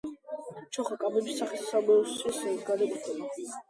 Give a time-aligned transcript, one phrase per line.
[0.77, 3.35] ჩოხა კაბების სახის სამოსელს განეკუთვნება.